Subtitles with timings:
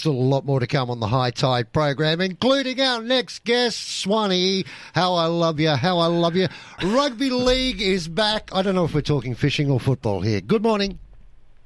[0.00, 3.98] Still a lot more to come on the High Tide program, including our next guest,
[4.00, 4.64] Swanee.
[4.94, 6.48] How I love you, how I love you.
[6.82, 8.48] Rugby League is back.
[8.54, 10.40] I don't know if we're talking fishing or football here.
[10.40, 10.98] Good morning.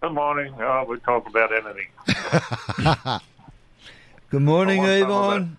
[0.03, 0.53] Good morning.
[0.59, 1.87] Oh, we talk about anything.
[4.31, 5.57] Good morning, I want some of Yvonne.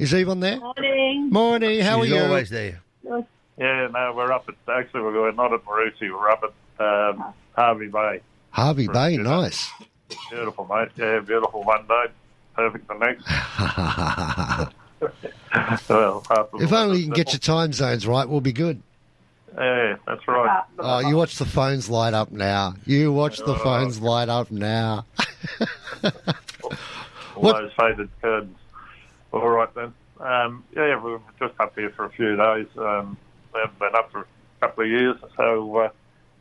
[0.00, 0.58] Is Yvonne there?
[0.58, 1.30] Morning.
[1.30, 2.22] Morning, how She's are you?
[2.24, 2.80] always there.
[3.04, 7.86] Yeah, no, we're up at, actually, we're not at Maroochy, we're up at um, Hervey
[7.86, 8.20] Bay.
[8.50, 9.22] Hervey Bay, Yeah.
[9.22, 9.70] nice.
[10.30, 10.88] Beautiful, mate.
[10.96, 12.04] Yeah, beautiful one day.
[12.54, 13.24] Perfect the next.
[15.88, 16.22] well,
[16.60, 18.82] if only you can get your time zones right, we'll be good.
[19.56, 20.62] Yeah, that's right.
[20.78, 22.74] Oh, you watch the phones light up now.
[22.84, 23.58] You watch the Oh.
[23.58, 25.04] phones light up now.
[26.02, 26.12] All
[27.42, 28.56] what- those faded curtains.
[29.32, 29.92] All right, then.
[30.20, 32.66] Um, yeah, we we're just up here for a few days.
[32.78, 33.16] Um,
[33.52, 34.26] we haven't been up for a
[34.60, 35.88] couple of years, so uh,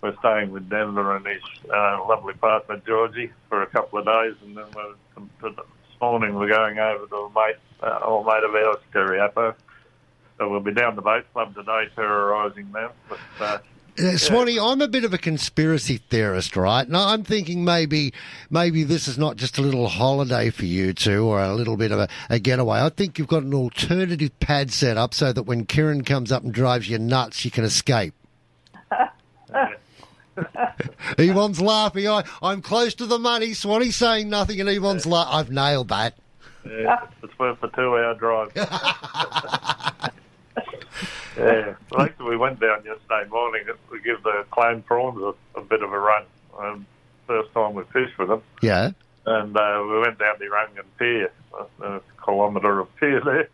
[0.02, 1.42] we're staying with Denver and his
[1.74, 5.58] uh, lovely partner Georgie for a couple of days, and then we're, this
[6.02, 9.56] morning we're going over to a mate, uh, old mate of ours, Terry Appo.
[10.38, 12.92] So we'll be down the boat club today, terrorising them.
[13.10, 13.58] But uh,
[13.98, 16.86] Uh, Swanee, I'm a bit of a conspiracy theorist, right?
[16.86, 18.14] And I'm thinking maybe,
[18.50, 21.94] maybe this is not just a little holiday for you two, or a little bit
[21.94, 22.82] of a, a getaway.
[22.82, 26.44] I think you've got an alternative pad set up so that when Kieran comes up
[26.44, 28.14] and drives you nuts, you can escape.
[31.18, 32.08] Yvonne's laughing.
[32.08, 33.54] I, I'm close to the money.
[33.54, 36.16] Swanee's saying nothing, and Yvonne's like, I've nailed that.
[36.66, 38.52] yeah, it's worth a two-hour drive.
[41.38, 45.62] Yeah, well, actually, we went down yesterday morning to give the clone prawns a, a
[45.62, 46.24] bit of a run.
[46.58, 46.86] Um,
[47.28, 48.92] first time we fished with them, Yeah.
[49.26, 51.30] and uh, we went down the Urangan Pier,
[51.82, 53.50] a, a kilometre of pier there.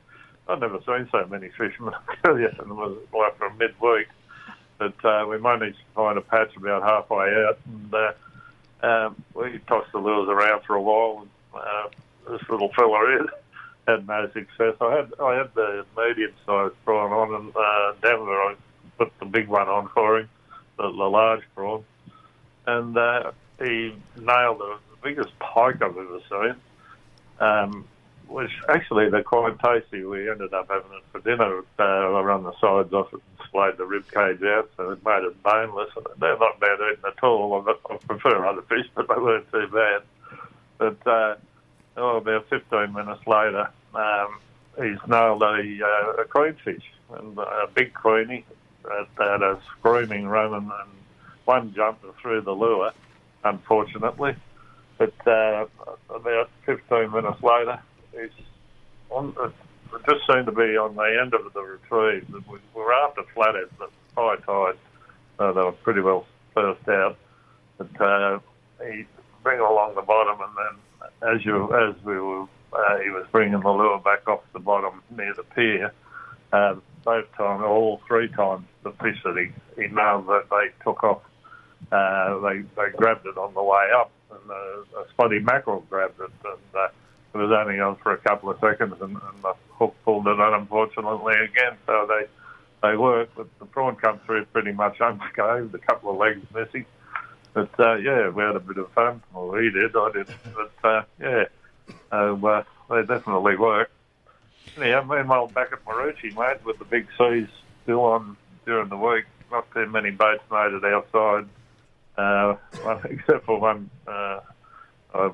[0.48, 4.08] I've never seen so many fishermen, I tell you, and it was like from midweek.
[4.82, 8.14] But uh, we managed to find a patch about halfway out, and uh,
[8.82, 11.22] um, we tossed the lures around for a while.
[11.22, 11.90] And, uh,
[12.32, 13.28] this little fella here
[13.88, 14.74] had no success.
[14.82, 18.56] I had I had the medium sized prawn on, and uh, Denver I
[18.98, 20.30] put the big one on for him,
[20.78, 21.86] the, the large prawn,
[22.66, 26.56] and uh, he nailed the biggest pike I've ever seen.
[27.40, 27.88] Um,
[28.28, 30.06] which actually they're quite tasty.
[30.06, 31.64] We ended up having it for dinner.
[31.78, 35.24] Uh, I run the sides off it splayed the rib cage out, so it made
[35.24, 35.90] it boneless.
[35.96, 37.66] And they're not bad eating at all.
[37.68, 40.02] I, prefer other fish, but they weren't too bad.
[40.78, 41.36] But uh,
[41.98, 44.40] oh, about 15 minutes later, um,
[44.78, 46.84] he's nailed a, uh, a queenfish,
[47.18, 48.46] and a big queenie
[48.84, 50.90] that had a screaming run and, and
[51.46, 52.92] one jumped through the lure,
[53.44, 54.36] unfortunately.
[54.98, 55.66] But uh,
[56.10, 57.80] about 15 minutes later,
[58.14, 58.30] he's
[59.10, 59.36] on.
[60.08, 62.28] Just seemed to be on the end of the retrieve.
[62.30, 64.78] We we were after flatheads at high tide,
[65.38, 67.18] so they were pretty well first out.
[67.78, 68.40] But uh,
[68.86, 69.06] he
[69.44, 72.44] bring along the bottom, and then as you as we were,
[72.74, 75.94] uh, he was bringing the lure back off the bottom near the pier.
[76.52, 81.04] Uh, both times, all three times, the fish that he, he nailed that they took
[81.04, 81.22] off.
[81.92, 86.20] Uh, they they grabbed it on the way up, and uh, a spotty mackerel grabbed
[86.20, 86.88] it, and uh,
[87.38, 90.54] was only on for a couple of seconds, and, and the hook pulled it on,
[90.54, 91.78] unfortunately, again.
[91.86, 92.28] So they
[92.82, 96.86] they worked, but the prawn come through pretty much unscathed, a couple of legs missing.
[97.54, 99.22] But uh, yeah, we had a bit of fun.
[99.34, 100.28] Well, he did, I did.
[100.56, 101.46] But uh, yeah,
[102.12, 103.92] uh, uh, they definitely work.
[104.78, 107.48] Yeah, meanwhile, back at Maroochy, mate, with the big seas
[107.84, 111.48] still on during the week, not too many boats made it outside,
[112.18, 112.56] uh,
[113.10, 113.90] except for one.
[114.08, 114.40] Uh,
[115.14, 115.32] I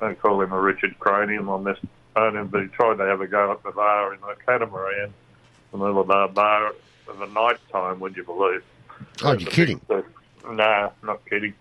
[0.00, 1.78] don't call him a Richard Cranium on this
[2.14, 5.12] phone, but he tried to have a go at the bar in the catamaran,
[5.70, 6.68] the little bar bar
[7.08, 8.62] at the night time, would you believe?
[9.22, 9.80] Oh, you're kidding.
[10.48, 11.54] Nah, not kidding.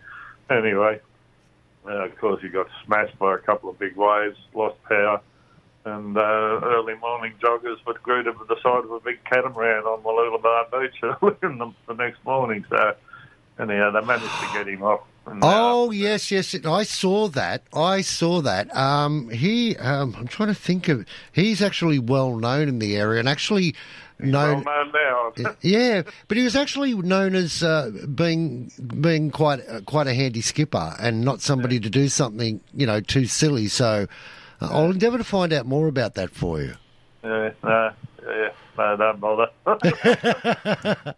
[0.50, 1.00] Anyway,
[1.88, 5.22] uh, of course, he got smashed by a couple of big waves, lost power,
[5.86, 6.22] and uh,
[6.64, 10.96] early morning joggers were greeted with the side of a big catamaran on Mooloolaba Beach
[11.04, 12.66] early in the, the next morning.
[12.70, 12.96] So,
[13.60, 15.02] anyhow, they managed to get him off.
[15.28, 16.56] Uh, Oh yes, yes.
[16.66, 17.64] I saw that.
[17.74, 18.76] I saw that.
[18.76, 19.76] Um, he.
[19.78, 21.06] Um, I'm trying to think of.
[21.32, 23.74] He's actually well known in the area, and actually
[24.20, 24.64] well known.
[24.64, 25.56] known now.
[25.62, 28.72] yeah, but he was actually known as uh, being
[29.02, 33.00] being quite uh, quite a handy skipper, and not somebody to do something you know
[33.02, 33.68] too silly.
[33.68, 34.08] So
[34.62, 36.76] uh, I'll endeavour to find out more about that for you.
[37.24, 37.92] yeah, no,
[38.28, 39.50] yeah, no, don't bother.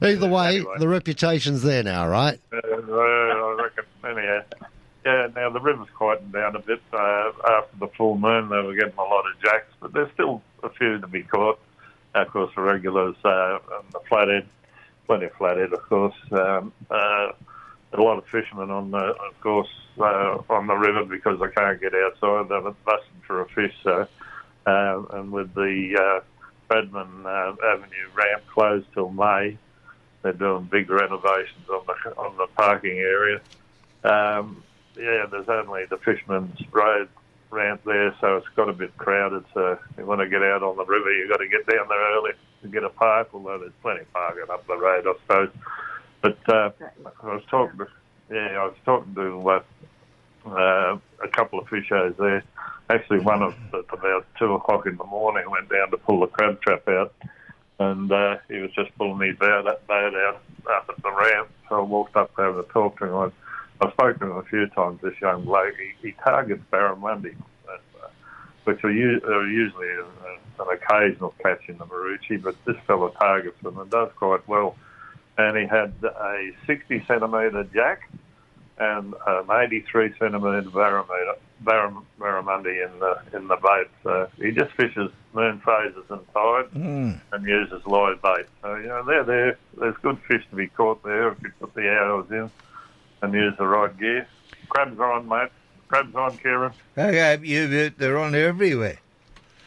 [0.00, 0.74] Either way, Anyway.
[0.78, 2.40] the reputation's there now, right?
[4.16, 4.42] Anyhow,
[5.04, 5.28] yeah.
[5.34, 6.80] Now the river's quieting down a bit.
[6.92, 10.42] Uh, after the full moon, they were getting a lot of jacks, but there's still
[10.62, 11.58] a few to be caught.
[12.14, 14.46] Of course, the regulars, uh, and the flathead,
[15.06, 16.14] plenty of flathead, of course.
[16.30, 17.32] Um, uh,
[17.94, 19.68] a lot of fishermen on the, of course,
[19.98, 22.48] uh, on the river because they can't get outside.
[22.48, 24.06] They're busting for a fish, so
[24.66, 29.58] uh, and with the uh, uh, Avenue ramp closed till May,
[30.22, 33.40] they're doing big renovations on the on the parking area.
[34.04, 34.62] Um,
[34.96, 37.08] yeah, there's only the Fisherman's Road
[37.50, 39.44] ramp there, so it's got a bit crowded.
[39.54, 41.86] So if you want to get out on the river, you've got to get down
[41.88, 42.32] there early
[42.62, 45.50] to get a park, although there's plenty of parking up the road, I suppose.
[46.20, 46.70] But uh,
[47.22, 47.86] I was talking to,
[48.30, 49.62] yeah, I was talking to
[50.46, 52.42] uh, a couple of fishers there.
[52.90, 56.26] Actually, one of at about two o'clock in the morning went down to pull the
[56.26, 57.14] crab trap out,
[57.78, 61.48] and uh, he was just pulling his boat, boat out up at the ramp.
[61.68, 63.14] So I walked up over to talk to him.
[63.14, 63.41] I,
[63.82, 65.00] I've spoken to him a few times.
[65.02, 67.34] This young bloke, he, he targets barramundi,
[67.68, 68.06] uh,
[68.64, 70.04] which are, u- are usually an,
[70.60, 74.76] an occasional catch in the Maroochy, but this fellow targets them and does quite well.
[75.36, 78.08] And he had a 60 centimetre jack
[78.78, 83.88] and an 83 centimetre barramundi, barram, barramundi in the in the boat.
[84.04, 87.20] So he just fishes moon phases and tide Mm.
[87.32, 88.46] and uses live bait.
[88.60, 89.58] So you know they're there.
[89.76, 92.50] There's good fish to be caught there if you put the hours in
[93.22, 94.26] and use the right gear.
[94.68, 95.50] Crabs are on, mate.
[95.88, 96.72] Crabs are on, Kieran.
[96.98, 98.98] Okay, you, they're on everywhere.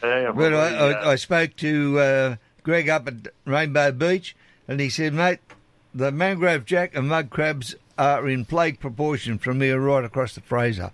[0.02, 4.36] Yeah, But I, I, I spoke to uh, Greg up at Rainbow Beach,
[4.68, 5.40] and he said, mate,
[5.94, 10.42] the mangrove jack and mud crabs are in plague proportion from here right across the
[10.42, 10.92] Fraser.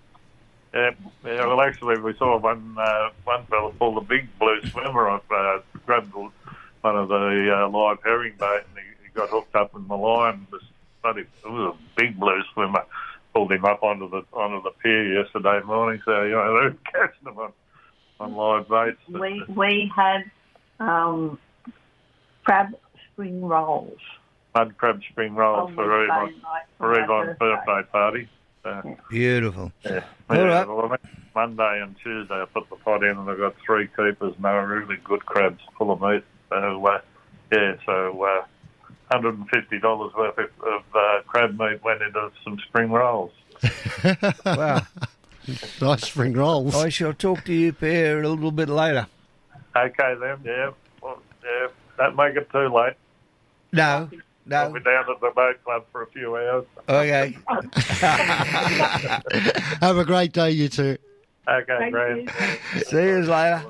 [0.73, 0.91] Yeah,
[1.23, 5.21] yeah, well, actually, we saw one uh, one fella pull a big blue swimmer off,
[5.29, 6.31] uh, grabbed one
[6.97, 10.47] of the uh, live herring bait, and he, he got hooked up in the line.
[11.03, 12.83] Bloody, it was a big blue swimmer.
[13.33, 16.01] Pulled him up onto the onto the pier yesterday morning.
[16.05, 17.53] So you know they're catching them on
[18.19, 18.97] on live baits.
[19.09, 20.23] We we had
[20.79, 21.37] um,
[22.43, 22.75] crab
[23.11, 23.99] spring rolls.
[24.55, 28.29] mud crab spring rolls on for Wednesday Yvonne, night for our Yvonne's birthday party.
[28.63, 29.71] So, Beautiful.
[29.83, 30.05] yeah.
[30.29, 30.67] All yeah, right.
[30.67, 30.97] well,
[31.35, 34.49] Monday and Tuesday I put the pot in and I got three keepers and they
[34.49, 36.23] were really good crabs full of meat.
[36.49, 37.01] So, uh,
[37.51, 38.45] yeah, so uh,
[39.21, 43.31] $150 worth of, of uh, crab meat went into some spring rolls.
[44.45, 44.81] Wow.
[45.81, 46.75] nice spring rolls.
[46.75, 49.07] I shall talk to you, Pierre, a little bit later.
[49.75, 50.71] Okay then, yeah.
[51.01, 51.67] Well, yeah,
[51.97, 52.93] don't make it too late.
[53.71, 54.09] No,
[54.51, 54.73] I'll no.
[54.73, 56.65] be down at the boat club for a few hours.
[56.87, 57.37] Okay.
[59.81, 60.97] Have a great day, you two.
[61.47, 62.19] Okay, Thank Graham.
[62.19, 62.81] you.
[62.83, 63.65] See you later.